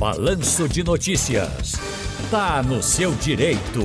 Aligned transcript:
Balanço 0.00 0.66
de 0.66 0.82
Notícias. 0.82 1.74
Tá 2.30 2.62
no 2.62 2.82
seu 2.82 3.14
direito. 3.16 3.84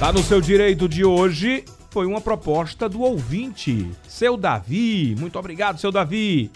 Tá 0.00 0.12
no 0.12 0.18
seu 0.24 0.40
direito 0.40 0.88
de 0.88 1.04
hoje. 1.04 1.64
Foi 1.88 2.04
uma 2.04 2.20
proposta 2.20 2.88
do 2.88 3.02
ouvinte, 3.02 3.88
seu 4.08 4.36
Davi. 4.36 5.14
Muito 5.16 5.38
obrigado, 5.38 5.78
seu 5.78 5.92
Davi. 5.92 6.50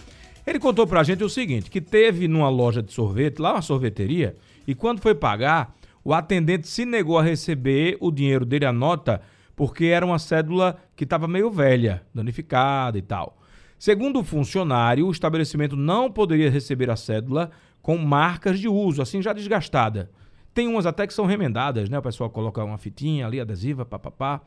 Ele 0.45 0.59
contou 0.59 0.89
pra 0.89 1.05
gente 1.05 1.23
o 1.23 1.29
seguinte: 1.29 1.71
que 1.71 1.81
teve 1.81 2.27
numa 2.27 2.49
loja 2.49 2.82
de 2.82 2.93
sorvete, 2.93 3.39
lá 3.39 3.52
uma 3.52 3.62
sorveteria, 3.62 4.34
e 4.66 4.74
quando 4.74 5.00
foi 5.00 5.14
pagar, 5.14 5.77
o 6.02 6.12
atendente 6.12 6.66
se 6.66 6.84
negou 6.84 7.16
a 7.16 7.22
receber 7.22 7.96
o 8.00 8.11
dinheiro 8.11 8.45
dele, 8.45 8.66
a 8.66 8.72
nota, 8.72 9.22
porque 9.54 9.84
era 9.84 10.04
uma 10.04 10.18
cédula 10.18 10.82
que 10.96 11.04
estava 11.04 11.29
meio 11.29 11.48
velha, 11.48 12.02
danificada 12.12 12.98
e 12.98 13.02
tal. 13.02 13.38
Segundo 13.79 14.20
o 14.20 14.24
funcionário, 14.24 15.06
o 15.06 15.11
estabelecimento 15.12 15.77
não 15.77 16.11
poderia 16.11 16.50
receber 16.50 16.88
a 16.90 16.96
cédula 16.96 17.50
com 17.83 17.99
marcas 17.99 18.59
de 18.61 18.69
uso, 18.69 19.02
assim 19.02 19.20
já 19.20 19.33
desgastada. 19.33 20.11
Tem 20.55 20.69
umas 20.69 20.87
até 20.87 21.06
que 21.06 21.12
são 21.12 21.27
remendadas, 21.27 21.89
né? 21.89 21.98
O 21.98 22.02
pessoal 22.02 22.30
coloca 22.30 22.62
uma 22.62 22.79
fitinha 22.79 23.27
ali, 23.27 23.41
adesiva, 23.41 23.84
papapá. 23.84 24.41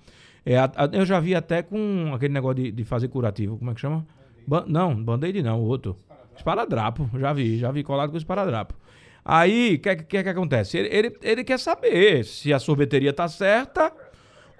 É, 0.46 0.58
a, 0.58 0.66
a, 0.66 0.90
eu 0.94 1.06
já 1.06 1.20
vi 1.20 1.36
até 1.36 1.62
com 1.62 2.12
aquele 2.14 2.34
negócio 2.34 2.64
de, 2.64 2.72
de 2.72 2.84
fazer 2.84 3.08
curativo, 3.08 3.58
como 3.58 3.72
é 3.72 3.74
que 3.74 3.82
chama? 3.82 4.06
Ba 4.48 4.64
não, 4.68 4.96
band-aid 4.96 5.42
não, 5.42 5.60
o 5.60 5.66
outro. 5.66 5.98
Esparadrapo, 6.38 7.10
já 7.18 7.34
vi, 7.34 7.58
já 7.58 7.72
vi 7.72 7.84
colado 7.84 8.12
com 8.12 8.18
esparadrapo. 8.18 8.76
Aí, 9.24 9.76
o 9.76 9.80
que, 9.80 9.96
que, 9.96 10.24
que 10.24 10.30
acontece? 10.30 10.78
Ele, 10.78 10.90
ele, 10.92 11.18
ele, 11.24 11.44
quer 11.44 11.58
saber 11.58 12.24
se 12.24 12.54
a 12.54 12.60
sorveteria 12.60 13.12
tá 13.12 13.28
certa 13.28 13.92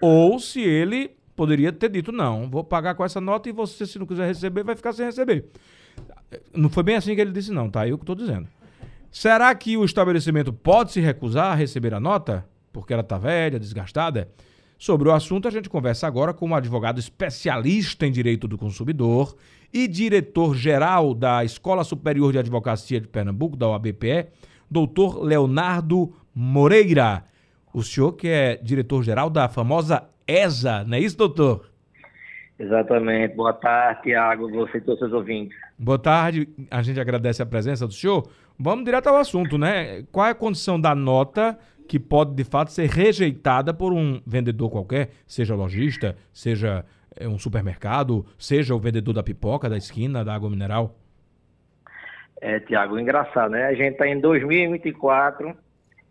ou 0.02 0.40
se 0.40 0.60
ele 0.62 1.16
poderia 1.36 1.72
ter 1.72 1.90
dito, 1.90 2.12
não, 2.12 2.50
vou 2.50 2.64
pagar 2.64 2.96
com 2.96 3.06
essa 3.06 3.22
nota 3.22 3.48
e 3.48 3.52
você, 3.52 3.86
se 3.86 4.00
não 4.00 4.08
quiser 4.08 4.26
receber, 4.26 4.64
vai 4.64 4.76
ficar 4.76 4.94
sem 4.94 5.06
receber. 5.06 5.46
Não 6.54 6.70
foi 6.70 6.82
bem 6.82 6.96
assim 6.96 7.14
que 7.14 7.22
ele 7.22 7.32
disse, 7.32 7.52
não, 7.52 7.70
tá? 7.70 7.88
Eu 7.88 7.98
que 7.98 8.04
estou 8.04 8.16
dizendo. 8.16 8.48
Será 9.18 9.56
que 9.56 9.78
o 9.78 9.86
estabelecimento 9.86 10.52
pode 10.52 10.92
se 10.92 11.00
recusar 11.00 11.54
a 11.54 11.56
receber 11.56 11.94
a 11.94 12.02
nota? 12.02 12.46
Porque 12.74 12.92
ela 12.92 13.02
está 13.02 13.18
velha, 13.18 13.58
desgastada? 13.58 14.28
Sobre 14.78 15.08
o 15.08 15.14
assunto, 15.14 15.48
a 15.48 15.52
gente 15.52 15.70
conversa 15.70 16.06
agora 16.06 16.34
com 16.34 16.50
um 16.50 16.54
advogado 16.54 17.00
especialista 17.00 18.06
em 18.06 18.12
direito 18.12 18.46
do 18.46 18.58
consumidor 18.58 19.34
e 19.74 19.88
diretor-geral 19.88 21.14
da 21.14 21.46
Escola 21.46 21.86
Superior 21.86 22.34
de 22.34 22.40
Advocacia 22.40 23.00
de 23.00 23.08
Pernambuco, 23.08 23.56
da 23.56 23.70
OABPE, 23.70 24.28
doutor 24.70 25.24
Leonardo 25.24 26.14
Moreira. 26.36 27.24
O 27.74 27.82
senhor 27.84 28.12
que 28.12 28.28
é 28.28 28.58
diretor-geral 28.58 29.30
da 29.30 29.48
famosa 29.48 30.10
ESA, 30.28 30.84
não 30.84 30.98
é 30.98 31.00
isso, 31.00 31.18
doutor? 31.18 31.72
Exatamente. 32.58 33.36
Boa 33.36 33.54
tarde, 33.54 34.02
Tiago, 34.04 34.50
você 34.50 34.78
e 34.78 34.82
todos 34.82 35.02
os 35.02 35.10
seus 35.10 35.14
ouvintes. 35.14 35.58
Boa 35.78 36.00
tarde, 36.00 36.48
a 36.72 36.82
gente 36.82 37.00
agradece 37.00 37.42
a 37.42 37.46
presença 37.46 37.86
do 37.86 37.94
senhor. 37.94 38.30
Vamos 38.58 38.86
direto 38.86 39.08
ao 39.08 39.18
assunto, 39.18 39.58
né? 39.58 40.04
Qual 40.12 40.26
é 40.26 40.32
a 40.32 40.36
condição 40.36 40.80
da 40.80 40.96
nota 40.96 41.58
que 41.88 42.00
pode, 42.00 42.34
de 42.34 42.44
fato, 42.44 42.72
ser 42.72 42.90
rejeitada 42.90 43.74
por 43.74 43.94
um 43.94 44.22
vendedor 44.26 44.72
qualquer, 44.72 45.10
seja 45.28 45.56
lojista, 45.56 46.16
seja 46.34 46.86
eh, 47.16 47.28
um 47.28 47.38
supermercado, 47.38 48.26
seja 48.38 48.74
o 48.74 48.80
vendedor 48.80 49.14
da 49.14 49.22
pipoca, 49.22 49.70
da 49.70 49.78
esquina, 49.78 50.24
da 50.24 50.34
água 50.34 50.50
mineral? 50.50 50.96
É, 52.42 52.60
Tiago, 52.60 53.00
engraçado, 53.00 53.52
né? 53.52 53.66
A 53.66 53.74
gente 53.74 53.94
está 53.94 54.08
em 54.08 54.20
2024 54.20 55.56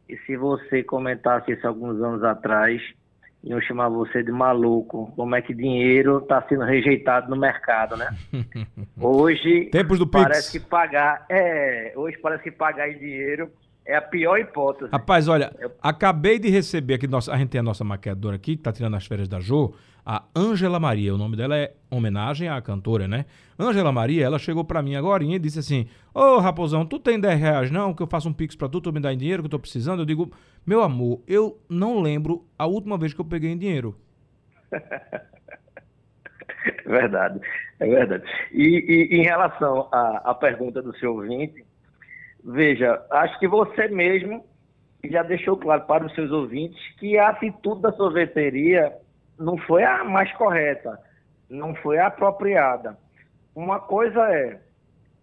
e 0.08 0.16
se 0.18 0.36
você 0.36 0.82
comentasse 0.82 1.52
isso 1.52 1.66
alguns 1.66 2.00
anos 2.00 2.22
atrás, 2.22 2.82
iam 3.44 3.60
chamar 3.60 3.88
você 3.88 4.22
de 4.22 4.32
maluco. 4.32 5.12
Como 5.14 5.34
é 5.34 5.42
que 5.42 5.54
dinheiro 5.54 6.18
está 6.18 6.42
sendo 6.48 6.64
rejeitado 6.64 7.28
no 7.28 7.36
mercado, 7.36 7.96
né? 7.96 8.08
Hoje 9.00 9.66
Tempos 9.66 9.98
do 9.98 10.06
parece 10.06 10.52
Pix. 10.52 10.64
que 10.64 10.70
pagar, 10.70 11.26
é, 11.28 11.92
hoje 11.96 12.16
parece 12.18 12.42
que 12.42 12.50
pagar 12.50 12.88
em 12.88 12.98
dinheiro 12.98 13.50
é 13.86 13.96
a 13.96 14.00
pior 14.02 14.38
hipótese. 14.38 14.90
Rapaz, 14.90 15.28
olha, 15.28 15.52
Eu... 15.58 15.70
acabei 15.82 16.38
de 16.38 16.48
receber 16.48 16.94
aqui, 16.94 17.06
nossa, 17.06 17.32
a 17.32 17.36
gente 17.36 17.50
tem 17.50 17.58
a 17.58 17.62
nossa 17.62 17.84
maquiadora 17.84 18.36
aqui, 18.36 18.56
que 18.56 18.62
tá 18.62 18.72
tirando 18.72 18.96
as 18.96 19.06
férias 19.06 19.28
da 19.28 19.40
Jo, 19.40 19.74
a 20.04 20.24
Ângela 20.36 20.78
Maria. 20.78 21.14
O 21.14 21.18
nome 21.18 21.36
dela 21.36 21.56
é 21.56 21.72
homenagem 21.90 22.48
à 22.48 22.60
cantora, 22.60 23.08
né? 23.08 23.24
Ângela 23.58 23.92
Maria, 23.92 24.24
ela 24.24 24.38
chegou 24.38 24.64
para 24.64 24.82
mim 24.82 24.96
agora 24.96 25.24
e 25.24 25.38
disse 25.38 25.58
assim: 25.58 25.88
Ô 26.14 26.20
oh, 26.20 26.38
Raposão, 26.38 26.84
tu 26.84 26.98
tem 26.98 27.18
10 27.18 27.40
reais 27.40 27.70
não? 27.70 27.94
Que 27.94 28.02
eu 28.02 28.06
faço 28.06 28.28
um 28.28 28.32
pix 28.32 28.54
pra 28.54 28.68
tu, 28.68 28.80
tu 28.80 28.92
me 28.92 29.00
dá 29.00 29.12
em 29.12 29.18
dinheiro 29.18 29.42
que 29.42 29.46
eu 29.46 29.50
tô 29.50 29.58
precisando? 29.58 30.02
Eu 30.02 30.06
digo, 30.06 30.30
meu 30.66 30.82
amor, 30.82 31.22
eu 31.26 31.58
não 31.68 32.00
lembro 32.00 32.44
a 32.58 32.66
última 32.66 32.98
vez 32.98 33.14
que 33.14 33.20
eu 33.20 33.24
peguei 33.24 33.50
em 33.50 33.58
dinheiro. 33.58 33.96
verdade, 36.86 37.40
é 37.80 37.86
verdade. 37.86 38.24
E, 38.52 39.08
e 39.12 39.16
em 39.16 39.22
relação 39.22 39.88
à, 39.92 40.30
à 40.30 40.34
pergunta 40.34 40.82
do 40.82 40.96
seu 40.98 41.14
ouvinte, 41.14 41.64
Veja, 42.44 43.02
acho 43.10 43.38
que 43.38 43.48
você 43.48 43.88
mesmo 43.88 44.44
já 45.02 45.22
deixou 45.22 45.56
claro 45.56 45.86
para 45.86 46.04
os 46.04 46.14
seus 46.14 46.30
ouvintes 46.30 46.78
que 46.98 47.18
a 47.18 47.30
atitude 47.30 47.80
da 47.80 47.92
sorveteria 47.92 48.92
não 49.38 49.56
foi 49.58 49.84
a 49.84 50.04
mais 50.04 50.32
correta, 50.34 50.98
não 51.48 51.74
foi 51.76 51.98
a 51.98 52.06
apropriada. 52.06 52.96
Uma 53.54 53.80
coisa 53.80 54.20
é, 54.34 54.60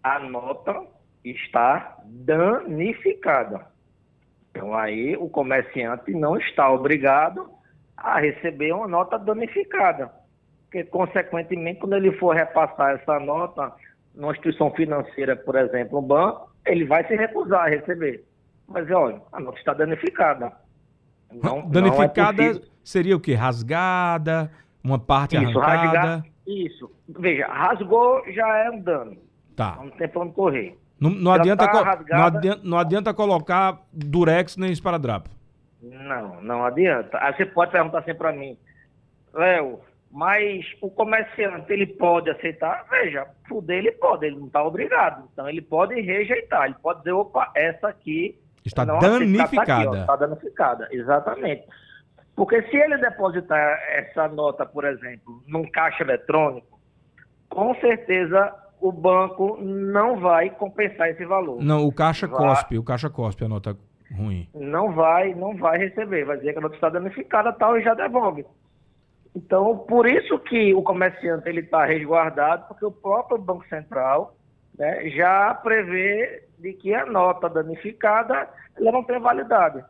a 0.02 0.18
nota 0.18 0.82
está 1.24 1.96
danificada. 2.04 3.66
Então 4.50 4.74
aí 4.74 5.16
o 5.16 5.28
comerciante 5.28 6.12
não 6.12 6.36
está 6.36 6.70
obrigado 6.70 7.50
a 7.96 8.18
receber 8.18 8.72
uma 8.72 8.88
nota 8.88 9.18
danificada. 9.18 10.10
Porque, 10.64 10.84
consequentemente, 10.84 11.80
quando 11.80 11.94
ele 11.94 12.12
for 12.12 12.34
repassar 12.34 12.92
essa 12.92 13.20
nota 13.20 13.72
numa 14.14 14.32
instituição 14.32 14.70
financeira, 14.70 15.36
por 15.36 15.54
exemplo, 15.54 15.98
um 15.98 16.02
banco, 16.02 16.50
ele 16.66 16.86
vai 16.86 17.06
se 17.06 17.14
recusar 17.14 17.66
a 17.66 17.68
receber. 17.68 18.24
Mas, 18.66 18.90
olha, 18.90 19.20
a 19.30 19.38
nota 19.38 19.58
está 19.58 19.74
danificada. 19.74 20.52
Não, 21.30 21.68
danificada 21.68 22.42
não 22.42 22.50
é 22.52 22.60
seria 22.84 23.16
o 23.16 23.20
quê? 23.20 23.34
Rasgada? 23.34 24.50
Uma 24.82 24.98
parte 24.98 25.36
isso, 25.36 25.58
arrancada? 25.60 25.98
Rasgar, 25.98 26.24
isso. 26.46 26.90
Veja, 27.08 27.46
rasgou 27.46 28.22
já 28.32 28.58
é 28.58 28.70
um 28.70 28.80
dano. 28.80 29.16
Tá. 29.54 29.78
Não 29.80 29.90
tem 29.90 30.10
onde 30.16 30.32
correr. 30.32 30.78
Não, 30.98 31.10
não 31.10 31.32
adianta, 31.32 31.66
tá 31.66 32.04
não, 32.08 32.24
adianta, 32.24 32.60
não 32.62 32.78
adianta 32.78 33.14
colocar 33.14 33.80
durex 33.92 34.56
nem 34.56 34.70
esparadrapo. 34.70 35.30
Não, 35.82 36.40
não 36.40 36.64
adianta. 36.64 37.18
Aí 37.20 37.34
você 37.34 37.44
pode 37.44 37.72
perguntar 37.72 37.98
assim 37.98 38.14
para 38.14 38.32
mim, 38.32 38.56
Léo, 39.34 39.80
mas 40.12 40.64
o 40.80 40.90
comerciante, 40.90 41.72
ele 41.72 41.86
pode 41.86 42.30
aceitar? 42.30 42.86
Veja, 42.90 43.26
fuder 43.48 43.78
ele 43.78 43.92
pode, 43.92 44.26
ele 44.26 44.36
não 44.36 44.46
está 44.46 44.62
obrigado. 44.62 45.28
Então 45.32 45.48
ele 45.48 45.60
pode 45.60 46.00
rejeitar, 46.00 46.66
ele 46.66 46.76
pode 46.80 47.00
dizer, 47.00 47.12
opa, 47.12 47.50
essa 47.54 47.88
aqui... 47.88 48.38
Está 48.64 48.84
danificada. 48.84 50.00
Está, 50.02 50.16
danificada, 50.16 50.88
exatamente. 50.92 51.64
Porque 52.34 52.62
se 52.62 52.76
ele 52.76 52.96
depositar 52.98 53.78
essa 53.90 54.28
nota, 54.28 54.64
por 54.64 54.84
exemplo, 54.84 55.42
num 55.46 55.70
caixa 55.70 56.02
eletrônico, 56.02 56.80
com 57.48 57.74
certeza 57.76 58.54
o 58.80 58.90
banco 58.90 59.58
não 59.60 60.18
vai 60.18 60.50
compensar 60.50 61.08
esse 61.10 61.24
valor. 61.24 61.62
Não, 61.62 61.86
o 61.86 61.92
caixa 61.92 62.26
vai... 62.26 62.38
cospe, 62.38 62.78
o 62.78 62.82
caixa 62.82 63.08
cospe 63.10 63.44
a 63.44 63.48
nota 63.48 63.76
ruim. 64.16 64.48
Não 64.54 64.92
vai, 64.92 65.34
não 65.34 65.56
vai 65.56 65.78
receber, 65.78 66.24
vai 66.24 66.36
dizer 66.38 66.52
que 66.52 66.58
a 66.58 66.62
nota 66.62 66.74
está 66.74 66.88
danificada 66.88 67.52
tal 67.52 67.78
e 67.78 67.82
já 67.82 67.94
devolve. 67.94 68.44
Então, 69.34 69.78
por 69.78 70.06
isso 70.06 70.38
que 70.40 70.74
o 70.74 70.82
comerciante 70.82 71.48
ele 71.48 71.60
está 71.60 71.84
resguardado, 71.84 72.66
porque 72.68 72.84
o 72.84 72.92
próprio 72.92 73.38
Banco 73.38 73.66
Central 73.68 74.34
né, 74.78 75.08
já 75.10 75.54
prevê 75.54 76.44
de 76.58 76.72
que 76.74 76.94
a 76.94 77.06
nota 77.06 77.48
danificada 77.48 78.48
ela 78.76 78.92
não 78.92 79.04
tem 79.04 79.18
validade. 79.18 79.82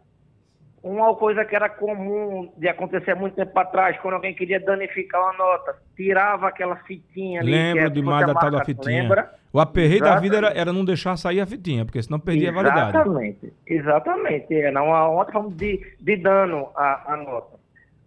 Uma 0.83 1.15
coisa 1.15 1.45
que 1.45 1.55
era 1.55 1.69
comum 1.69 2.53
de 2.57 2.69
acontecer 2.69 3.15
muito 3.15 3.37
tempo 3.37 3.57
atrás, 3.57 3.97
quando 4.01 4.15
alguém 4.15 4.35
queria 4.35 4.59
danificar 4.59 5.21
uma 5.23 5.33
nota, 5.35 5.77
tirava 5.97 6.49
aquela 6.49 6.75
fitinha 6.77 7.41
ali. 7.41 7.53
Lembro 7.53 7.85
é, 7.85 7.91
demais 7.91 8.27
da 8.27 8.35
tal 8.35 8.51
da 8.51 8.65
fitinha. 8.65 9.03
Lembra? 9.03 9.33
O 9.53 9.61
aperreio 9.61 10.01
da 10.01 10.19
vida 10.19 10.39
era, 10.39 10.49
era, 10.49 10.73
não 10.73 10.85
deixar 10.85 11.17
sair 11.17 11.41
a 11.41 11.47
fitinha, 11.47 11.85
porque 11.85 12.03
senão 12.03 12.19
perdia 12.19 12.49
exatamente, 12.49 12.69
a 12.69 12.73
validade. 12.73 12.99
Exatamente, 12.99 13.53
exatamente. 13.67 14.55
Era 14.55 14.83
uma 14.83 15.09
outra 15.09 15.35
forma 15.35 15.51
de, 15.53 15.95
de 16.01 16.17
dano 16.17 16.71
à, 16.75 17.13
à 17.13 17.17
nota. 17.17 17.61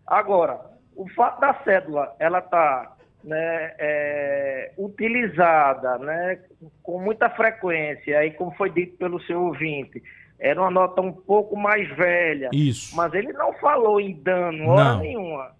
Agora, 0.06 0.60
o 0.96 1.08
fato 1.10 1.40
da 1.40 1.54
cédula 1.64 2.14
ela 2.20 2.42
tá 2.42 2.96
né, 3.24 3.74
é, 3.80 4.72
utilizada 4.78 5.98
né, 5.98 6.40
com 6.84 7.00
muita 7.00 7.30
frequência, 7.30 8.20
aí 8.20 8.32
como 8.32 8.52
foi 8.52 8.70
dito 8.70 8.98
pelo 8.98 9.20
seu 9.22 9.42
ouvinte, 9.42 10.02
era 10.40 10.62
uma 10.62 10.72
nota 10.72 11.02
um 11.02 11.12
pouco 11.12 11.56
mais 11.56 11.88
velha. 11.96 12.50
Isso. 12.54 12.96
Mas 12.96 13.14
ele 13.14 13.34
não 13.34 13.54
falou 13.54 14.00
em 14.00 14.14
dano, 14.14 14.70
hora 14.70 14.98
nenhuma. 14.98 15.52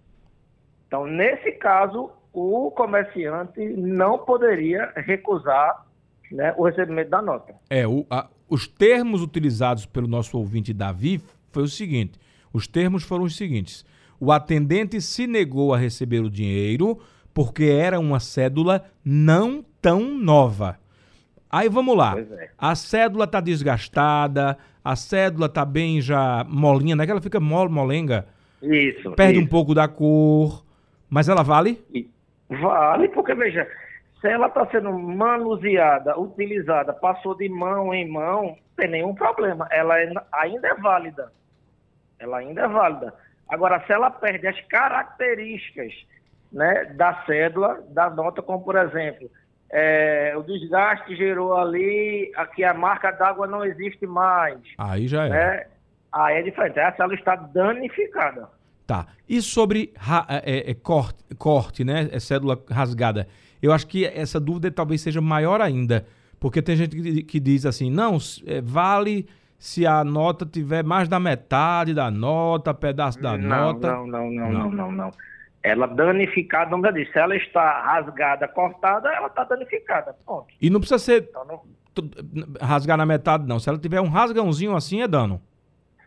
Então, 0.86 1.06
nesse 1.06 1.52
caso, 1.52 2.10
o 2.32 2.70
comerciante 2.70 3.60
não 3.60 4.18
poderia 4.18 4.92
recusar 4.96 5.84
né, 6.30 6.54
o 6.56 6.64
recebimento 6.64 7.10
da 7.10 7.22
nota. 7.22 7.54
É, 7.70 7.86
o, 7.86 8.06
a, 8.10 8.28
os 8.48 8.68
termos 8.68 9.22
utilizados 9.22 9.86
pelo 9.86 10.06
nosso 10.06 10.38
ouvinte 10.38 10.72
Davi 10.72 11.20
foi 11.50 11.62
o 11.62 11.68
seguinte: 11.68 12.18
os 12.52 12.66
termos 12.66 13.02
foram 13.02 13.24
os 13.24 13.36
seguintes 13.36 13.84
o 14.20 14.32
atendente 14.32 15.00
se 15.00 15.26
negou 15.26 15.74
a 15.74 15.78
receber 15.78 16.20
o 16.20 16.30
dinheiro 16.30 16.98
porque 17.34 17.64
era 17.64 18.00
uma 18.00 18.18
cédula 18.18 18.84
não 19.04 19.64
tão 19.80 20.00
nova. 20.00 20.78
Aí 21.50 21.68
vamos 21.68 21.96
lá. 21.96 22.18
É. 22.18 22.50
A 22.58 22.74
cédula 22.74 23.26
tá 23.26 23.40
desgastada, 23.40 24.58
a 24.84 24.96
cédula 24.96 25.48
tá 25.48 25.64
bem 25.64 26.00
já 26.00 26.44
molinha, 26.48 26.96
né? 26.96 27.04
Que 27.04 27.12
ela 27.12 27.20
fica 27.20 27.40
mole, 27.40 27.70
molenga. 27.70 28.26
Isso. 28.62 29.12
Perde 29.12 29.38
um 29.38 29.42
isso. 29.42 29.50
pouco 29.50 29.74
da 29.74 29.86
cor, 29.86 30.64
mas 31.08 31.28
ela 31.28 31.42
vale? 31.42 31.82
Vale, 32.48 33.08
porque 33.08 33.34
veja, 33.34 33.68
se 34.20 34.28
ela 34.28 34.46
está 34.48 34.66
sendo 34.66 34.92
manuseada, 34.92 36.18
utilizada, 36.18 36.92
passou 36.92 37.36
de 37.36 37.48
mão 37.48 37.92
em 37.92 38.08
mão, 38.08 38.42
não 38.44 38.56
tem 38.76 38.90
nenhum 38.90 39.14
problema. 39.14 39.68
Ela 39.70 39.98
é- 40.00 40.12
ainda 40.32 40.68
é 40.68 40.74
válida. 40.74 41.32
Ela 42.18 42.38
ainda 42.38 42.62
é 42.62 42.68
válida. 42.68 43.14
Agora, 43.48 43.82
se 43.86 43.92
ela 43.92 44.10
perde 44.10 44.46
as 44.46 44.60
características 44.62 45.92
né, 46.52 46.86
da 46.96 47.24
cédula, 47.26 47.82
da 47.90 48.08
nota, 48.08 48.42
como 48.42 48.64
por 48.64 48.76
exemplo, 48.76 49.30
é, 49.70 50.34
o 50.36 50.42
desgaste 50.42 51.14
gerou 51.16 51.56
ali, 51.56 52.30
aqui 52.36 52.62
a 52.64 52.72
marca 52.74 53.10
d'água 53.10 53.46
não 53.46 53.64
existe 53.64 54.06
mais, 54.06 54.58
Aí 54.78 55.06
já 55.08 55.26
é. 55.26 55.28
né? 55.30 55.66
Aí 56.12 56.36
é 56.38 56.42
diferente. 56.42 56.78
A 56.80 56.92
cédula 56.92 57.14
está 57.14 57.36
danificada. 57.36 58.48
Tá. 58.86 59.06
E 59.28 59.42
sobre 59.42 59.92
ra- 59.96 60.26
é, 60.28 60.70
é, 60.70 60.74
corte, 60.74 61.22
corte, 61.36 61.84
né? 61.84 62.08
É 62.12 62.18
cédula 62.20 62.58
rasgada. 62.70 63.26
Eu 63.60 63.72
acho 63.72 63.86
que 63.86 64.06
essa 64.06 64.38
dúvida 64.40 64.70
talvez 64.70 65.00
seja 65.00 65.20
maior 65.20 65.60
ainda. 65.60 66.06
Porque 66.38 66.62
tem 66.62 66.76
gente 66.76 66.94
que, 66.96 67.22
que 67.22 67.40
diz 67.40 67.66
assim, 67.66 67.90
não, 67.90 68.16
é, 68.46 68.60
vale 68.60 69.26
se 69.58 69.86
a 69.86 70.04
nota 70.04 70.46
tiver 70.46 70.84
mais 70.84 71.08
da 71.08 71.18
metade 71.18 71.92
da 71.92 72.10
nota, 72.10 72.72
pedaço 72.72 73.20
da 73.20 73.36
não, 73.36 73.48
nota. 73.72 73.90
Não, 73.92 74.06
não, 74.06 74.30
não, 74.30 74.52
Não. 74.52 74.52
não, 74.52 74.70
não, 74.70 74.92
não. 74.92 75.10
Ela 75.68 75.86
danificada, 75.86 76.70
não 76.70 76.80
disse. 76.92 77.12
Se 77.12 77.18
ela 77.18 77.34
está 77.36 77.82
rasgada, 77.82 78.46
cortada, 78.46 79.08
ela 79.12 79.26
está 79.26 79.42
danificada. 79.44 80.14
Ponto. 80.24 80.46
E 80.60 80.70
não 80.70 80.78
precisa 80.80 80.98
ser 80.98 81.22
Então, 81.28 81.44
não- 81.44 81.62
rasgar 82.60 82.96
na 82.96 83.06
metade, 83.06 83.46
não. 83.46 83.58
Se 83.58 83.68
ela 83.68 83.78
tiver 83.78 84.00
um 84.00 84.08
rasgãozinho 84.08 84.76
assim, 84.76 85.02
é 85.02 85.08
dano. 85.08 85.40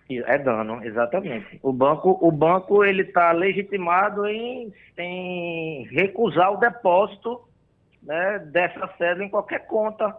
É 0.09 0.37
dano, 0.39 0.83
exatamente. 0.83 1.59
O 1.61 1.71
banco, 1.71 2.17
o 2.21 2.31
banco 2.31 2.83
ele 2.83 3.03
está 3.03 3.31
legitimado 3.31 4.25
em, 4.27 4.73
em 4.97 5.83
recusar 5.91 6.51
o 6.51 6.57
depósito 6.57 7.41
né, 8.01 8.39
dessa 8.51 8.89
cédula 8.97 9.25
em 9.25 9.29
qualquer 9.29 9.67
conta, 9.67 10.15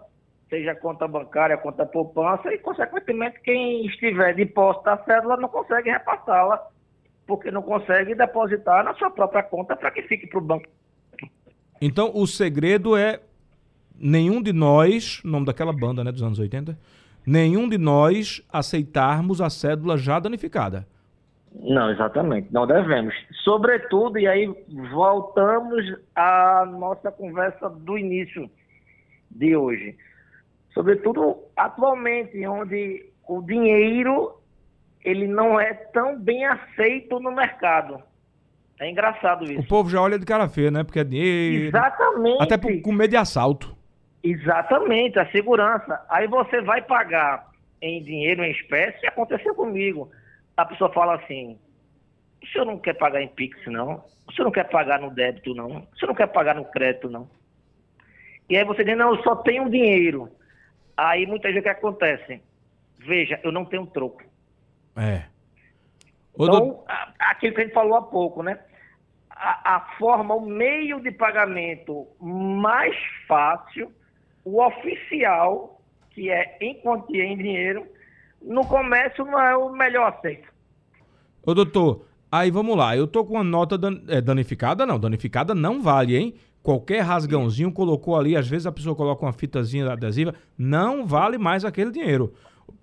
seja 0.49 0.75
conta 0.77 1.09
bancária, 1.09 1.57
conta 1.57 1.85
poupança, 1.87 2.53
e, 2.53 2.59
consequentemente, 2.59 3.41
quem 3.41 3.85
estiver 3.87 4.33
de 4.35 4.47
posse 4.47 4.85
da 4.85 4.97
cédula 4.99 5.37
não 5.37 5.49
consegue 5.49 5.91
repassá-la, 5.91 6.65
porque 7.31 7.49
não 7.49 7.63
consegue 7.63 8.13
depositar 8.13 8.83
na 8.83 8.93
sua 8.95 9.09
própria 9.09 9.41
conta 9.41 9.77
para 9.77 9.93
que 9.93 10.03
fique 10.03 10.27
para 10.27 10.41
o 10.41 10.43
banco. 10.43 10.67
Então, 11.81 12.11
o 12.13 12.27
segredo 12.27 12.97
é 12.97 13.21
nenhum 13.97 14.43
de 14.43 14.53
nós, 14.53 15.23
nome 15.25 15.47
daquela 15.47 15.73
banda, 15.73 16.03
né, 16.03 16.11
dos 16.11 16.25
anos 16.25 16.41
80, 16.41 16.77
nenhum 17.25 17.69
de 17.69 17.79
nós 17.79 18.45
aceitarmos 18.53 19.41
a 19.41 19.49
cédula 19.49 19.97
já 19.97 20.19
danificada. 20.19 20.85
Não, 21.55 21.89
exatamente, 21.93 22.49
não 22.51 22.67
devemos. 22.67 23.15
Sobretudo, 23.45 24.19
e 24.19 24.27
aí 24.27 24.53
voltamos 24.91 25.85
à 26.17 26.67
nossa 26.67 27.13
conversa 27.13 27.71
do 27.71 27.97
início 27.97 28.51
de 29.31 29.55
hoje. 29.55 29.97
Sobretudo, 30.75 31.37
atualmente, 31.57 32.45
onde 32.45 33.07
o 33.29 33.41
dinheiro 33.41 34.40
ele 35.05 35.27
não 35.27 35.59
é 35.59 35.73
tão 35.75 36.19
bem 36.19 36.45
aceito 36.45 37.19
no 37.21 37.33
mercado. 37.33 38.03
É 38.79 38.89
engraçado 38.89 39.43
O 39.45 39.53
isso. 39.53 39.69
povo 39.69 39.91
já 39.91 40.01
olha 40.01 40.19
de 40.19 40.25
cara 40.25 40.49
feia, 40.49 40.71
né? 40.71 40.83
Porque 40.83 41.01
é 41.01 41.05
dinheiro. 41.05 41.67
Exatamente. 41.69 42.43
Até 42.43 42.57
por, 42.57 42.81
com 42.81 42.93
medo 42.93 43.11
de 43.11 43.17
assalto. 43.17 43.77
Exatamente, 44.23 45.19
a 45.19 45.31
segurança. 45.31 46.05
Aí 46.09 46.27
você 46.27 46.61
vai 46.61 46.83
pagar 46.83 47.47
em 47.81 48.03
dinheiro, 48.03 48.43
em 48.45 48.51
espécie, 48.51 49.07
aconteceu 49.07 49.55
comigo. 49.55 50.11
A 50.57 50.65
pessoa 50.65 50.93
fala 50.93 51.15
assim, 51.17 51.59
o 52.43 52.47
senhor 52.49 52.65
não 52.65 52.79
quer 52.79 52.95
pagar 52.95 53.23
em 53.23 53.29
Pix, 53.29 53.59
não? 53.67 54.03
O 54.27 54.33
senhor 54.33 54.45
não 54.47 54.53
quer 54.53 54.69
pagar 54.69 55.01
no 55.01 55.11
débito, 55.11 55.55
não? 55.55 55.87
O 55.93 55.99
senhor 55.99 56.09
não 56.09 56.15
quer 56.15 56.27
pagar 56.29 56.55
no 56.55 56.65
crédito, 56.67 57.09
não? 57.09 57.29
E 58.49 58.57
aí 58.57 58.65
você 58.65 58.85
diz, 58.85 58.97
não, 58.97 59.15
eu 59.15 59.23
só 59.23 59.37
tenho 59.37 59.71
dinheiro. 59.71 60.29
Aí 60.97 61.27
muitas 61.27 61.51
vezes 61.53 61.61
o 61.61 61.63
que 61.63 61.69
acontece? 61.69 62.43
Veja, 62.99 63.41
eu 63.43 63.51
não 63.53 63.65
tenho 63.65 63.87
troco. 63.87 64.23
É. 65.01 65.23
Ô, 66.35 66.45
Então, 66.45 66.85
a- 66.87 67.13
aquilo 67.31 67.55
que 67.55 67.61
a 67.63 67.65
gente 67.65 67.75
falou 67.75 67.97
há 67.97 68.03
pouco, 68.03 68.43
né? 68.43 68.59
A, 69.31 69.77
a 69.77 69.81
forma, 69.99 70.35
o 70.35 70.45
meio 70.47 71.01
de 71.01 71.11
pagamento 71.11 72.07
mais 72.21 72.95
fácil, 73.27 73.91
o 74.45 74.63
oficial, 74.63 75.81
que 76.11 76.31
é 76.31 76.59
em 76.61 76.75
quantia 76.81 77.25
em 77.25 77.37
dinheiro, 77.37 77.87
no 78.43 78.67
comércio 78.67 79.25
não 79.25 79.41
é 79.41 79.57
o 79.57 79.71
melhor 79.73 80.13
aceito. 80.13 80.49
Ô, 81.43 81.55
doutor, 81.55 82.05
aí 82.31 82.51
vamos 82.51 82.77
lá. 82.77 82.95
Eu 82.97 83.07
tô 83.07 83.25
com 83.25 83.35
uma 83.35 83.45
nota 83.45 83.79
dan- 83.79 84.03
é, 84.09 84.21
danificada, 84.21 84.85
não. 84.85 84.99
Danificada 84.99 85.55
não 85.55 85.81
vale, 85.83 86.17
hein? 86.17 86.35
Qualquer 86.63 87.01
rasgãozinho 87.01 87.73
colocou 87.73 88.19
ali, 88.19 88.37
às 88.37 88.47
vezes 88.47 88.67
a 88.67 88.73
pessoa 88.73 88.95
coloca 88.95 89.25
uma 89.25 89.33
fitazinha 89.33 89.91
adesiva, 89.91 90.35
não 90.59 91.07
vale 91.07 91.39
mais 91.39 91.65
aquele 91.65 91.91
dinheiro. 91.91 92.35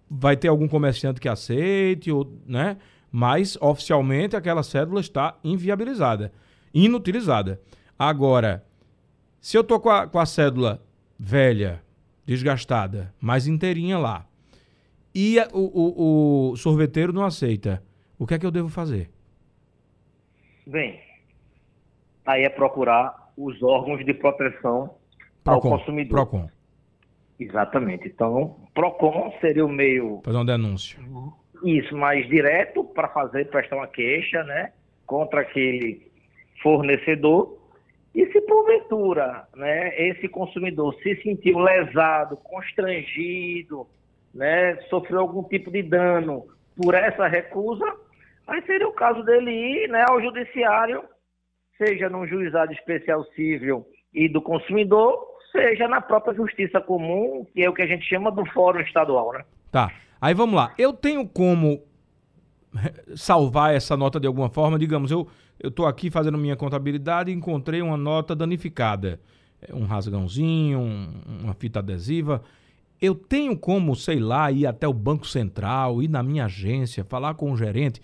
Vai 0.09 0.37
ter 0.37 0.47
algum 0.47 0.67
comerciante 0.67 1.19
que 1.19 1.27
aceite, 1.29 2.11
ou, 2.11 2.31
né? 2.45 2.77
Mas 3.11 3.57
oficialmente 3.61 4.35
aquela 4.35 4.63
cédula 4.63 4.99
está 5.01 5.37
inviabilizada, 5.43 6.31
inutilizada. 6.73 7.59
Agora, 7.97 8.63
se 9.41 9.57
eu 9.57 9.63
tô 9.63 9.79
com 9.79 9.89
a, 9.89 10.07
com 10.07 10.19
a 10.19 10.25
cédula 10.25 10.81
velha, 11.19 11.81
desgastada, 12.25 13.13
mas 13.19 13.47
inteirinha 13.47 13.97
lá, 13.97 14.25
e 15.15 15.39
a- 15.39 15.47
o, 15.53 15.59
o- 15.59 16.51
o 16.51 16.55
sorveteiro 16.57 17.11
não 17.13 17.23
aceita, 17.23 17.81
o 18.19 18.27
que 18.27 18.33
é 18.33 18.39
que 18.39 18.45
eu 18.45 18.51
devo 18.51 18.69
fazer? 18.69 19.09
Bem, 20.65 20.99
aí 22.25 22.43
é 22.43 22.49
procurar 22.49 23.31
os 23.37 23.61
órgãos 23.63 24.05
de 24.05 24.13
proteção 24.13 24.95
ao 25.45 25.61
consumidor. 25.79 26.09
Procon. 26.27 26.49
Exatamente. 27.39 28.07
Então, 28.07 28.55
PROCON 28.73 29.33
seria 29.39 29.65
o 29.65 29.69
meio 29.69 30.21
Fazer 30.23 30.37
uma 30.37 30.45
denúncia. 30.45 30.99
Isso, 31.63 31.95
mais 31.95 32.27
direto 32.27 32.83
para 32.83 33.07
fazer, 33.09 33.49
prestar 33.49 33.77
uma 33.77 33.87
queixa, 33.87 34.43
né, 34.43 34.71
contra 35.05 35.41
aquele 35.41 36.11
fornecedor. 36.61 37.57
E 38.13 38.25
se 38.31 38.41
porventura, 38.41 39.47
né, 39.55 39.95
esse 40.09 40.27
consumidor 40.27 40.95
se 41.01 41.15
sentiu 41.21 41.59
lesado, 41.59 42.37
constrangido, 42.37 43.87
né, 44.33 44.75
sofreu 44.89 45.19
algum 45.19 45.43
tipo 45.43 45.71
de 45.71 45.83
dano 45.83 46.45
por 46.75 46.93
essa 46.93 47.27
recusa, 47.27 47.85
aí 48.47 48.61
seria 48.63 48.87
o 48.87 48.93
caso 48.93 49.23
dele 49.23 49.51
ir, 49.51 49.89
né, 49.89 50.05
ao 50.09 50.21
judiciário, 50.21 51.03
seja 51.77 52.09
num 52.09 52.25
juizado 52.25 52.71
especial 52.73 53.23
civil 53.35 53.85
e 54.13 54.27
do 54.27 54.41
consumidor, 54.41 55.36
seja 55.51 55.87
na 55.87 56.01
própria 56.01 56.33
justiça 56.35 56.79
comum, 56.81 57.45
que 57.53 57.63
é 57.63 57.69
o 57.69 57.73
que 57.73 57.81
a 57.81 57.87
gente 57.87 58.05
chama 58.05 58.31
do 58.31 58.45
fórum 58.47 58.79
estadual, 58.81 59.33
né? 59.33 59.43
Tá. 59.71 59.91
Aí 60.19 60.33
vamos 60.33 60.55
lá. 60.55 60.73
Eu 60.77 60.93
tenho 60.93 61.27
como 61.27 61.81
salvar 63.15 63.73
essa 63.73 63.95
nota 63.97 64.19
de 64.19 64.27
alguma 64.27 64.49
forma? 64.49 64.77
Digamos, 64.77 65.11
eu 65.11 65.27
eu 65.59 65.71
tô 65.71 65.87
aqui 65.87 66.11
fazendo 66.11 66.37
minha 66.37 66.55
contabilidade 66.55 67.31
e 67.31 67.33
encontrei 67.33 67.81
uma 67.81 67.97
nota 67.97 68.35
danificada. 68.35 69.19
É, 69.59 69.73
Um 69.73 69.85
rasgãozinho, 69.85 70.77
um- 70.79 71.09
uma 71.45 71.53
fita 71.55 71.79
adesiva. 71.79 72.43
Eu 73.01 73.15
tenho 73.15 73.57
como, 73.57 73.95
sei 73.95 74.19
lá, 74.19 74.51
ir 74.51 74.67
até 74.67 74.87
o 74.87 74.93
Banco 74.93 75.25
Central, 75.25 76.03
ir 76.03 76.09
na 76.09 76.21
minha 76.21 76.45
agência, 76.45 77.03
falar 77.03 77.33
com 77.33 77.51
o 77.51 77.57
gerente. 77.57 77.99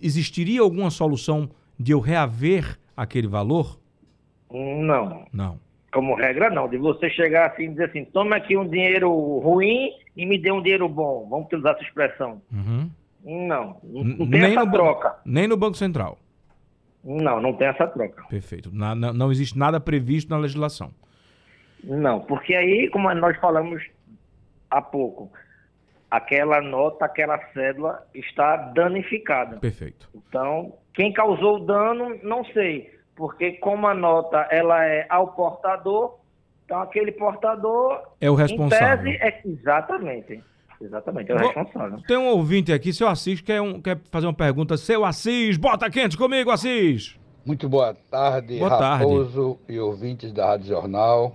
Existiria 0.00 0.60
alguma 0.60 0.90
solução 0.90 1.50
de 1.76 1.90
eu 1.90 1.98
reaver 1.98 2.78
aquele 2.96 3.26
valor? 3.26 3.76
Não. 4.48 5.26
Não. 5.32 5.58
Como 5.92 6.14
regra, 6.14 6.50
não. 6.50 6.68
De 6.68 6.76
você 6.78 7.10
chegar 7.10 7.50
assim 7.50 7.64
e 7.64 7.68
dizer 7.70 7.84
assim, 7.86 8.04
toma 8.04 8.36
aqui 8.36 8.56
um 8.56 8.68
dinheiro 8.68 9.10
ruim 9.40 9.90
e 10.16 10.24
me 10.24 10.38
dê 10.38 10.52
um 10.52 10.62
dinheiro 10.62 10.88
bom. 10.88 11.26
Vamos 11.28 11.46
utilizar 11.46 11.74
essa 11.74 11.82
expressão. 11.82 12.40
Uhum. 12.52 12.90
Não. 13.24 13.80
Não, 13.82 14.30
tem 14.30 14.42
essa 14.44 14.64
no 14.64 14.72
troca. 14.72 15.16
Nem 15.24 15.46
no 15.48 15.56
Banco 15.56 15.76
Central. 15.76 16.16
Não, 17.04 17.40
não 17.40 17.52
tem 17.54 17.66
essa 17.68 17.86
troca. 17.88 18.24
Perfeito. 18.28 18.70
Na- 18.72 18.94
na- 18.94 19.12
não 19.12 19.32
existe 19.32 19.58
nada 19.58 19.80
previsto 19.80 20.30
na 20.30 20.38
legislação. 20.38 20.90
Não, 21.82 22.20
porque 22.20 22.54
aí, 22.54 22.88
como 22.90 23.12
nós 23.14 23.36
falamos 23.38 23.82
há 24.70 24.80
pouco, 24.82 25.30
aquela 26.10 26.60
nota, 26.60 27.04
aquela 27.06 27.38
cédula 27.52 28.06
está 28.14 28.56
danificada. 28.56 29.56
Perfeito. 29.56 30.08
Então, 30.14 30.74
quem 30.94 31.12
causou 31.12 31.56
o 31.56 31.66
dano, 31.66 32.18
não 32.22 32.44
sei. 32.44 32.90
Porque 33.20 33.52
como 33.58 33.86
a 33.86 33.92
nota 33.92 34.48
ela 34.50 34.82
é 34.82 35.04
ao 35.10 35.28
portador, 35.28 36.16
então 36.64 36.80
aquele 36.80 37.12
portador, 37.12 38.00
É 38.18 38.30
o 38.30 38.34
responsável. 38.34 39.06
em 39.12 39.18
tese, 39.18 39.22
é 39.22 39.42
exatamente. 39.44 40.44
Exatamente, 40.80 41.30
é 41.30 41.34
o 41.34 41.38
responsável. 41.38 42.00
Tem 42.08 42.16
um 42.16 42.28
ouvinte 42.28 42.72
aqui, 42.72 42.94
seu 42.94 43.06
Assis, 43.06 43.42
quer, 43.42 43.60
um- 43.60 43.78
quer 43.78 43.98
fazer 44.10 44.26
uma 44.26 44.32
pergunta. 44.32 44.74
Seu 44.78 45.04
Assis, 45.04 45.58
bota 45.58 45.90
quente 45.90 46.16
comigo, 46.16 46.50
Assis. 46.50 47.20
Muito 47.44 47.68
boa 47.68 47.94
tarde, 48.10 48.58
Boa 48.58 48.70
tarde. 48.78 49.04
Raposo 49.04 49.58
e 49.68 49.78
ouvintes 49.78 50.32
da 50.32 50.46
Rádio 50.46 50.68
Jornal. 50.68 51.34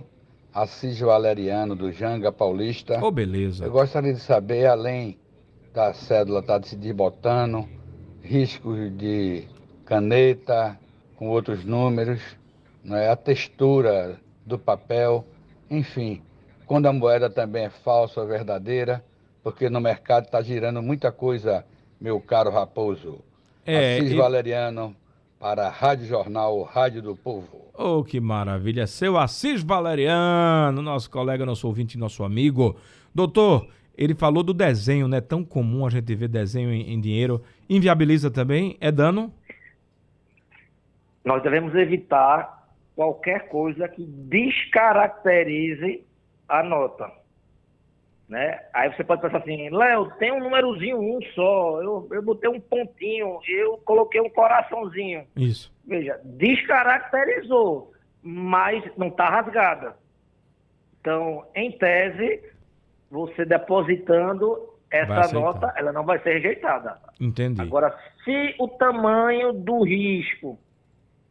Assis 0.52 0.98
Valeriano, 0.98 1.76
do 1.76 1.92
Janga 1.92 2.32
Paulista. 2.32 2.98
Oh, 3.00 3.12
beleza. 3.12 3.64
Eu 3.64 3.70
gostaria 3.70 4.12
de 4.12 4.18
saber, 4.20 4.66
além 4.66 5.16
da 5.72 5.94
cédula 5.94 6.40
estar 6.40 6.58
tá 6.58 6.66
se 6.66 6.74
desbotando, 6.74 7.64
riscos 8.24 8.90
de 8.96 9.44
caneta 9.84 10.76
com 11.16 11.28
outros 11.28 11.64
números, 11.64 12.20
né, 12.84 13.08
a 13.08 13.16
textura 13.16 14.18
do 14.44 14.58
papel, 14.58 15.24
enfim, 15.70 16.22
quando 16.66 16.86
a 16.86 16.92
moeda 16.92 17.28
também 17.28 17.64
é 17.64 17.70
falsa 17.70 18.20
ou 18.20 18.26
verdadeira, 18.26 19.04
porque 19.42 19.70
no 19.70 19.80
mercado 19.80 20.24
está 20.24 20.42
girando 20.42 20.82
muita 20.82 21.10
coisa, 21.10 21.64
meu 22.00 22.20
caro 22.20 22.50
Raposo. 22.50 23.18
É, 23.64 23.98
Assis 23.98 24.12
e... 24.12 24.16
Valeriano, 24.16 24.94
para 25.38 25.66
a 25.66 25.70
Rádio 25.70 26.06
Jornal, 26.06 26.62
Rádio 26.62 27.02
do 27.02 27.16
Povo. 27.16 27.66
Oh, 27.74 28.02
que 28.02 28.20
maravilha. 28.20 28.86
Seu 28.86 29.18
Assis 29.18 29.62
Valeriano, 29.62 30.80
nosso 30.82 31.10
colega, 31.10 31.44
nosso 31.44 31.66
ouvinte, 31.66 31.98
nosso 31.98 32.24
amigo. 32.24 32.76
Doutor, 33.14 33.68
ele 33.96 34.14
falou 34.14 34.42
do 34.42 34.54
desenho, 34.54 35.08
né? 35.08 35.20
Tão 35.20 35.44
comum 35.44 35.86
a 35.86 35.90
gente 35.90 36.14
ver 36.14 36.28
desenho 36.28 36.72
em, 36.72 36.92
em 36.92 37.00
dinheiro. 37.00 37.42
Inviabiliza 37.68 38.30
também? 38.30 38.76
É 38.80 38.90
dano? 38.90 39.32
Nós 41.26 41.42
devemos 41.42 41.74
evitar 41.74 42.68
qualquer 42.94 43.48
coisa 43.48 43.88
que 43.88 44.06
descaracterize 44.06 46.06
a 46.48 46.62
nota. 46.62 47.10
Né? 48.28 48.60
Aí 48.72 48.94
você 48.94 49.02
pode 49.02 49.22
pensar 49.22 49.38
assim, 49.38 49.68
Léo, 49.70 50.12
tem 50.18 50.30
um 50.30 50.38
númerozinho 50.38 50.98
um 50.98 51.20
só, 51.34 51.82
eu, 51.82 52.08
eu 52.12 52.22
botei 52.22 52.48
um 52.48 52.60
pontinho, 52.60 53.40
eu 53.48 53.76
coloquei 53.84 54.20
um 54.20 54.30
coraçãozinho. 54.30 55.26
Isso. 55.36 55.74
Veja, 55.84 56.20
descaracterizou, 56.24 57.92
mas 58.22 58.84
não 58.96 59.08
está 59.08 59.28
rasgada. 59.28 59.96
Então, 61.00 61.44
em 61.56 61.72
tese, 61.72 62.40
você 63.10 63.44
depositando 63.44 64.74
essa 64.90 65.32
nota, 65.32 65.72
ela 65.76 65.92
não 65.92 66.04
vai 66.04 66.20
ser 66.20 66.34
rejeitada. 66.34 66.98
Entendi. 67.20 67.60
Agora, 67.60 67.96
se 68.24 68.54
o 68.60 68.68
tamanho 68.68 69.52
do 69.52 69.82
risco 69.82 70.56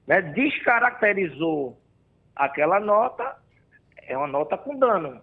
né, 0.07 0.21
descaracterizou 0.21 1.79
aquela 2.35 2.79
nota, 2.79 3.35
é 4.07 4.17
uma 4.17 4.27
nota 4.27 4.57
com 4.57 4.77
dano. 4.77 5.19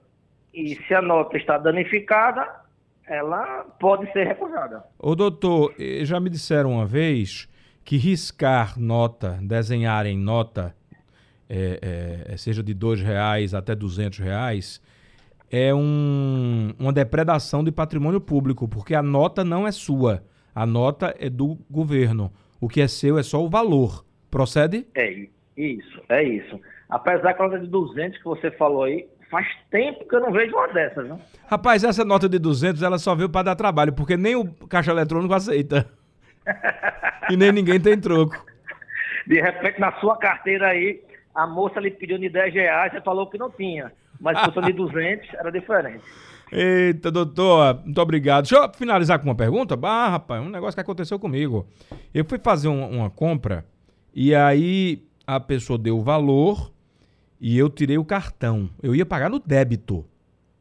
E 0.53 0.77
se 0.87 0.95
a 0.95 1.01
nota 1.01 1.37
está 1.37 1.57
danificada, 1.59 2.63
ela 3.07 3.65
pode 3.81 4.11
ser 4.13 4.25
recusada. 4.27 4.85
Ô 4.99 5.15
doutor, 5.15 5.75
já 6.03 6.21
me 6.21 6.29
disseram 6.29 6.73
uma 6.73 6.87
vez 6.87 7.49
que 7.85 7.97
riscar 7.97 8.79
nota, 8.79 9.39
desenhar 9.43 10.07
em 10.07 10.17
nota, 10.17 10.75
é, 11.49 12.27
é, 12.31 12.37
seja 12.37 12.63
de 12.63 12.73
dois 12.73 13.01
reais 13.01 13.55
até 13.55 13.75
duzentos 13.75 14.19
reais, 14.19 14.81
é 15.51 15.75
um, 15.75 16.73
uma 16.79 16.93
depredação 16.93 17.63
de 17.63 17.71
patrimônio 17.71 18.21
público, 18.21 18.67
porque 18.67 18.95
a 18.95 19.03
nota 19.03 19.45
não 19.45 19.67
é 19.67 19.73
sua, 19.73 20.25
a 20.55 20.65
nota 20.65 21.15
é 21.19 21.29
do 21.29 21.59
governo. 21.71 22.33
O 22.61 22.69
que 22.69 22.81
é 22.81 22.89
seu 22.89 23.19
é 23.19 23.23
só 23.23 23.45
o 23.45 23.51
valor. 23.51 24.05
Procede? 24.33 24.87
É 24.97 25.29
isso, 25.57 26.03
é 26.09 26.25
isso. 26.25 26.59
Apesar 26.89 27.35
que 27.35 27.43
a 27.43 27.45
nota 27.45 27.61
de 27.61 27.69
200 27.69 28.19
que 28.19 28.25
você 28.25 28.51
falou 28.51 28.83
aí, 28.83 29.07
Faz 29.33 29.47
tempo 29.71 30.07
que 30.07 30.15
eu 30.15 30.21
não 30.21 30.31
vejo 30.31 30.55
uma 30.55 30.69
dessas, 30.69 31.07
viu? 31.07 31.19
Rapaz, 31.47 31.83
essa 31.83 32.05
nota 32.05 32.29
de 32.29 32.39
200 32.39 32.83
ela 32.83 32.99
só 32.99 33.15
veio 33.15 33.31
para 33.31 33.45
dar 33.45 33.57
trabalho, 33.57 33.91
porque 33.91 34.15
nem 34.15 34.37
o 34.37 34.45
caixa 34.69 34.91
eletrônico 34.91 35.33
aceita. 35.33 35.89
e 37.31 37.35
nem 37.35 37.51
ninguém 37.51 37.81
tem 37.81 37.99
troco. 37.99 38.37
De 39.27 39.41
repente, 39.41 39.81
na 39.81 39.91
sua 40.01 40.19
carteira 40.19 40.67
aí, 40.67 41.01
a 41.35 41.47
moça 41.47 41.81
lhe 41.81 41.91
pediu 41.91 42.19
de 42.19 42.29
10 42.29 42.53
reais, 42.53 42.93
você 42.93 43.01
falou 43.01 43.27
que 43.27 43.39
não 43.39 43.51
tinha. 43.51 43.91
Mas 44.21 44.39
se 44.39 44.53
fosse 44.53 44.67
de 44.67 44.75
200, 44.75 45.33
era 45.33 45.51
diferente. 45.51 46.05
Eita, 46.53 47.11
doutor, 47.11 47.81
muito 47.87 48.03
obrigado. 48.03 48.43
Deixa 48.43 48.63
eu 48.63 48.71
finalizar 48.75 49.19
com 49.19 49.25
uma 49.25 49.35
pergunta. 49.35 49.79
Ah, 49.83 50.11
rapaz, 50.11 50.43
um 50.43 50.51
negócio 50.51 50.75
que 50.75 50.83
aconteceu 50.83 51.19
comigo. 51.19 51.67
Eu 52.13 52.27
fui 52.27 52.39
fazer 52.39 52.69
uma, 52.69 52.87
uma 52.87 53.09
compra 53.09 53.65
e 54.15 54.35
aí 54.35 55.03
a 55.27 55.41
pessoa 55.41 55.79
deu 55.79 55.99
o 55.99 56.03
valor 56.03 56.73
e 57.41 57.57
eu 57.59 57.69
tirei 57.69 57.99
o 57.99 58.05
cartão. 58.05 58.71
Eu 58.83 58.95
ia 58.95 59.07
pagar 59.07 59.31
no 59.31 59.39
débito. 59.39 60.05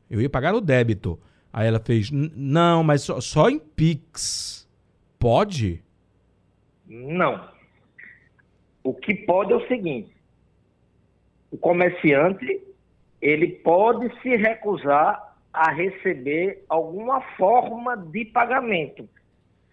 Eu 0.09 0.21
ia 0.21 0.29
pagar 0.29 0.53
no 0.53 0.61
débito. 0.61 1.19
Aí 1.51 1.67
ela 1.67 1.79
fez: 1.79 2.09
Não, 2.11 2.83
mas 2.83 3.01
só, 3.01 3.19
só 3.19 3.49
em 3.49 3.59
Pix. 3.59 4.67
Pode? 5.19 5.83
Não. 6.87 7.49
O 8.83 8.93
que 8.93 9.13
pode 9.13 9.53
é 9.53 9.55
o 9.55 9.67
seguinte: 9.67 10.11
o 11.51 11.57
comerciante 11.57 12.61
ele 13.21 13.47
pode 13.47 14.09
se 14.21 14.35
recusar 14.35 15.35
a 15.53 15.71
receber 15.71 16.63
alguma 16.67 17.21
forma 17.37 17.95
de 17.95 18.25
pagamento. 18.25 19.07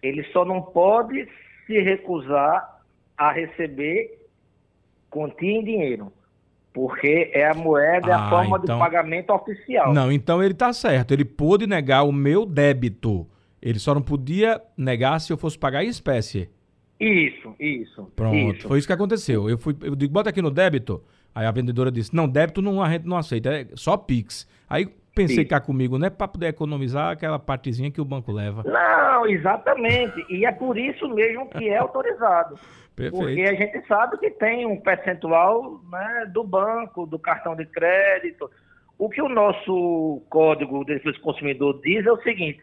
Ele 0.03 0.23
só 0.25 0.45
não 0.45 0.61
pode 0.61 1.27
se 1.65 1.79
recusar 1.79 2.78
a 3.19 3.33
receber 3.33 4.17
quantia 5.09 5.51
em 5.51 5.63
dinheiro. 5.63 6.11
Porque 6.71 7.31
é 7.33 7.49
a 7.49 7.53
moeda, 7.53 8.09
é 8.09 8.13
a 8.13 8.27
ah, 8.27 8.29
forma 8.29 8.59
então... 8.63 8.77
de 8.77 8.81
pagamento 8.81 9.33
oficial. 9.33 9.93
Não, 9.93 10.09
então 10.09 10.41
ele 10.41 10.53
está 10.53 10.71
certo. 10.71 11.11
Ele 11.11 11.25
pôde 11.25 11.67
negar 11.67 12.03
o 12.03 12.11
meu 12.11 12.45
débito. 12.45 13.27
Ele 13.61 13.77
só 13.77 13.93
não 13.93 14.01
podia 14.01 14.61
negar 14.77 15.19
se 15.19 15.33
eu 15.33 15.37
fosse 15.37 15.59
pagar 15.59 15.83
em 15.83 15.89
espécie. 15.89 16.49
Isso, 16.99 17.55
isso. 17.59 18.09
Pronto, 18.15 18.55
isso. 18.55 18.67
foi 18.67 18.77
isso 18.77 18.87
que 18.87 18.93
aconteceu. 18.93 19.49
Eu 19.49 19.57
fui, 19.57 19.75
eu 19.81 19.95
digo, 19.95 20.13
bota 20.13 20.29
aqui 20.29 20.41
no 20.41 20.51
débito. 20.51 21.03
Aí 21.33 21.45
a 21.45 21.51
vendedora 21.51 21.91
disse: 21.91 22.15
Não, 22.15 22.27
débito 22.27 22.61
não, 22.61 22.81
a 22.81 22.89
gente 22.89 23.05
não 23.05 23.17
aceita, 23.17 23.49
é 23.49 23.67
só 23.73 23.97
Pix. 23.97 24.47
Aí 24.69 24.87
pensei 25.27 25.45
cá 25.45 25.59
comigo, 25.59 25.97
não 25.97 26.07
é 26.07 26.09
para 26.09 26.27
poder 26.27 26.47
economizar 26.47 27.11
aquela 27.11 27.37
partezinha 27.37 27.91
que 27.91 28.01
o 28.01 28.05
banco 28.05 28.31
leva. 28.31 28.63
Não, 28.63 29.25
exatamente. 29.27 30.25
E 30.29 30.45
é 30.45 30.51
por 30.51 30.77
isso 30.77 31.07
mesmo 31.09 31.49
que 31.49 31.69
é 31.69 31.77
autorizado. 31.77 32.55
Perfeito. 32.95 33.17
Porque 33.17 33.41
a 33.41 33.53
gente 33.53 33.87
sabe 33.87 34.17
que 34.17 34.29
tem 34.31 34.65
um 34.65 34.79
percentual 34.79 35.79
né, 35.89 36.29
do 36.33 36.43
banco, 36.43 37.05
do 37.05 37.17
cartão 37.17 37.55
de 37.55 37.65
crédito. 37.65 38.49
O 38.97 39.09
que 39.09 39.21
o 39.21 39.29
nosso 39.29 40.21
Código 40.29 40.83
de 40.83 40.95
Defesa 40.95 41.17
do 41.17 41.21
Consumidor 41.21 41.79
diz 41.81 42.05
é 42.05 42.11
o 42.11 42.21
seguinte: 42.21 42.59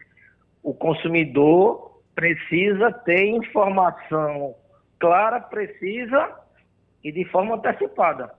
o 0.61 0.73
consumidor 0.73 2.01
precisa 2.13 2.91
ter 2.91 3.25
informação 3.25 4.53
clara, 4.99 5.39
precisa 5.39 6.35
e 7.03 7.11
de 7.11 7.25
forma 7.25 7.55
antecipada. 7.55 8.31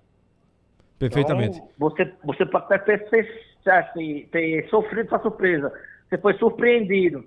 Perfeitamente. 0.99 1.59
Então, 1.59 1.71
você, 1.79 2.13
você 2.25 2.45
pode 2.47 2.73
até 2.73 2.99
ter, 2.99 3.58
ter, 3.95 4.29
ter 4.31 4.69
sofrido 4.69 5.07
essa 5.07 5.19
surpresa. 5.19 5.73
Você 6.09 6.19
foi 6.19 6.35
surpreendido 6.35 7.25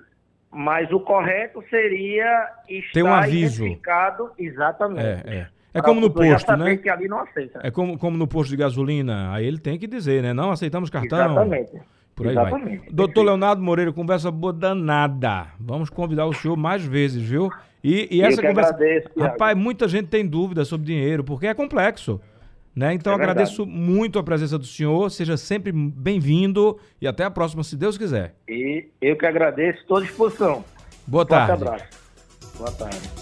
mas 0.51 0.91
o 0.91 1.00
correto 1.00 1.63
seria 1.69 2.50
estar 2.67 2.91
Tem 2.93 3.03
um 3.03 3.13
aviso. 3.13 3.63
identificado 3.63 4.31
exatamente. 4.38 5.05
É, 5.05 5.24
é. 5.25 5.48
É 5.74 5.81
como 5.81 6.01
no 6.01 6.10
posto, 6.10 6.57
né? 6.57 6.75
Que 6.75 6.89
ali 6.89 7.07
não 7.07 7.21
aceita. 7.21 7.62
É 7.63 7.71
como, 7.71 7.98
como 7.98 8.17
no 8.17 8.27
posto 8.27 8.50
de 8.50 8.57
gasolina. 8.57 9.33
Aí 9.33 9.45
ele 9.45 9.57
tem 9.57 9.79
que 9.79 9.88
dizer, 9.88 10.21
né? 10.21 10.33
Não 10.33 10.51
aceitamos 10.51 10.89
cartão. 10.89 11.17
Exatamente. 11.17 11.81
Por 12.13 12.27
aí 12.27 12.33
Exatamente. 12.33 12.79
vai. 12.79 12.89
Doutor 12.91 13.24
Leonardo 13.24 13.62
Moreira, 13.62 13.93
conversa 13.93 14.29
boa 14.29 14.51
danada. 14.51 15.48
Vamos 15.57 15.89
convidar 15.89 16.25
o 16.25 16.33
senhor 16.33 16.57
mais 16.57 16.83
vezes, 16.83 17.24
viu? 17.24 17.50
E, 17.81 18.17
e 18.17 18.21
essa 18.21 18.41
conversa. 18.41 18.74
Agradeço, 18.74 19.10
Rapaz, 19.17 19.57
muita 19.57 19.88
gente 19.88 20.10
tem 20.10 20.27
dúvida 20.27 20.65
sobre 20.65 20.88
dinheiro, 20.88 21.24
porque 21.24 21.48
é 21.48 21.53
complexo. 21.53 22.19
Né? 22.75 22.94
Então 22.94 23.12
é 23.12 23.16
agradeço 23.16 23.66
muito 23.66 24.18
a 24.18 24.24
presença 24.24 24.58
do 24.58 24.66
senhor, 24.66 25.12
seja 25.12 25.36
sempre 25.36 25.72
bem-vindo 25.74 26.80
e 27.01 27.08
até 27.08 27.25
a 27.25 27.32
próxima, 27.32 27.63
se 27.63 27.75
Deus 27.75 27.98
quiser. 27.98 28.36
E 28.48 28.88
eu 29.01 29.18
que 29.18 29.25
agradeço, 29.25 29.80
estou 29.80 29.98
à 29.98 30.01
disposição. 30.01 30.63
Boa 31.06 31.25
tarde. 31.25 31.51
Um 31.51 31.68
abraço. 31.68 31.86
Boa 32.58 32.72
tarde. 32.72 33.21